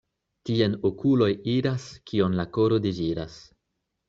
[0.49, 1.27] Tien okuloj
[1.57, 3.39] iras, kion la koro deziras.